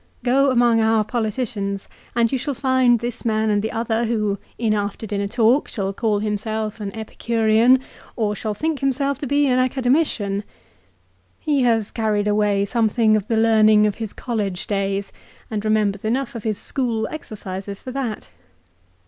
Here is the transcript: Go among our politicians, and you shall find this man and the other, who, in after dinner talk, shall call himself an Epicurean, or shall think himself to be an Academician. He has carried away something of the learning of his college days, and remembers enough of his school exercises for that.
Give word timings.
Go 0.23 0.49
among 0.49 0.81
our 0.81 1.03
politicians, 1.03 1.87
and 2.15 2.31
you 2.31 2.37
shall 2.39 2.55
find 2.55 2.97
this 3.01 3.23
man 3.23 3.51
and 3.51 3.61
the 3.61 3.71
other, 3.71 4.05
who, 4.05 4.39
in 4.57 4.73
after 4.73 5.05
dinner 5.05 5.27
talk, 5.27 5.67
shall 5.67 5.93
call 5.93 6.17
himself 6.17 6.79
an 6.81 6.91
Epicurean, 6.95 7.79
or 8.15 8.35
shall 8.35 8.55
think 8.55 8.79
himself 8.79 9.19
to 9.19 9.27
be 9.27 9.45
an 9.45 9.59
Academician. 9.59 10.43
He 11.39 11.61
has 11.61 11.91
carried 11.91 12.27
away 12.27 12.65
something 12.65 13.15
of 13.15 13.27
the 13.27 13.37
learning 13.37 13.85
of 13.85 13.93
his 14.01 14.11
college 14.11 14.65
days, 14.65 15.11
and 15.51 15.63
remembers 15.63 16.03
enough 16.03 16.33
of 16.33 16.45
his 16.45 16.57
school 16.57 17.07
exercises 17.11 17.79
for 17.79 17.91
that. 17.91 18.29